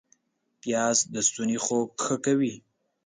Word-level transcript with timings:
پیاز 0.61 0.97
د 1.13 1.15
ستوني 1.27 1.57
خوږ 1.63 1.87
ښه 2.03 2.15
کوي 2.25 2.53